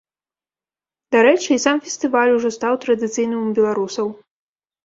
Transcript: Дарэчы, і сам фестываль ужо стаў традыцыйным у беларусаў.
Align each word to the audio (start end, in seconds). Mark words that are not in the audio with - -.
Дарэчы, 1.15 1.49
і 1.55 1.59
сам 1.65 1.77
фестываль 1.89 2.33
ужо 2.39 2.49
стаў 2.57 2.73
традыцыйным 2.87 3.39
у 3.41 3.51
беларусаў. 3.61 4.07